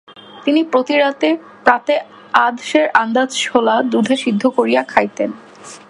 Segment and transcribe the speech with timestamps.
[0.45, 1.33] তিনি প্রতিদিন
[1.65, 1.93] প্রাতে
[2.45, 5.29] আধ সের আন্দাজ ছোলা দুধে সিদ্ধ করিয়া খাইতেন।